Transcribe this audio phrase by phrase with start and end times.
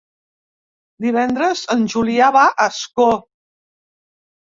[1.05, 3.11] Divendres en Julià va a Ascó.